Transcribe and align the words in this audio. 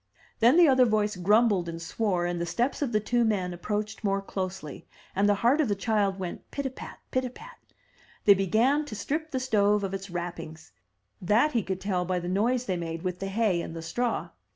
''Then 0.39 0.57
the 0.57 0.67
other 0.67 0.85
voice 0.85 1.15
grumbled 1.15 1.69
and 1.69 1.79
swore, 1.79 2.25
and 2.25 2.41
the 2.41 2.45
steps 2.47 2.81
of 2.81 2.91
the 2.91 2.99
two 2.99 3.23
men 3.23 3.53
approached 3.53 4.03
more 4.03 4.19
closely, 4.19 4.87
and 5.15 5.29
the 5.29 5.35
heart 5.45 5.61
of 5.61 5.67
the 5.67 5.75
child 5.75 6.17
went 6.17 6.49
pit 6.49 6.65
a 6.65 6.71
pat, 6.71 6.97
pit 7.11 7.23
a 7.23 7.29
pat. 7.29 7.59
They 8.25 8.33
began 8.33 8.83
to 8.85 8.95
strip 8.95 9.29
the 9.29 9.39
stove 9.39 9.83
of 9.83 9.93
its 9.93 10.09
wrappings; 10.09 10.71
that 11.21 11.51
he 11.51 11.61
could 11.61 11.79
tell 11.81 12.03
by 12.03 12.17
the 12.17 12.27
noise 12.27 12.65
they 12.65 12.77
made 12.77 13.03
with 13.03 13.19
the 13.19 13.27
hay 13.27 13.61
and 13.61 13.75
the 13.75 13.83
straw. 13.83 14.29